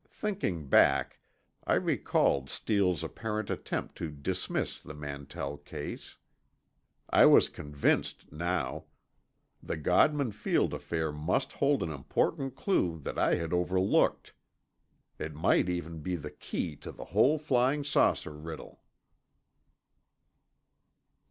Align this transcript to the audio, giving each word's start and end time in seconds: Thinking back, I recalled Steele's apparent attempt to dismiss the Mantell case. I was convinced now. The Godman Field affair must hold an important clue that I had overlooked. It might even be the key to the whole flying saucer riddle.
Thinking 0.09 0.67
back, 0.67 1.19
I 1.63 1.75
recalled 1.75 2.49
Steele's 2.49 3.03
apparent 3.03 3.51
attempt 3.51 3.93
to 3.97 4.09
dismiss 4.09 4.81
the 4.81 4.95
Mantell 4.95 5.57
case. 5.59 6.17
I 7.11 7.27
was 7.27 7.49
convinced 7.49 8.31
now. 8.31 8.85
The 9.61 9.77
Godman 9.77 10.31
Field 10.31 10.73
affair 10.73 11.11
must 11.11 11.51
hold 11.53 11.83
an 11.83 11.91
important 11.91 12.55
clue 12.55 12.97
that 13.03 13.19
I 13.19 13.35
had 13.35 13.53
overlooked. 13.53 14.33
It 15.19 15.35
might 15.35 15.69
even 15.69 15.99
be 15.99 16.15
the 16.15 16.31
key 16.31 16.75
to 16.77 16.91
the 16.91 17.05
whole 17.13 17.37
flying 17.37 17.83
saucer 17.83 18.31
riddle. 18.33 18.81